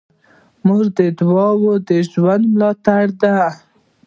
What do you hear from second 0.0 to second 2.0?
د مور دعا د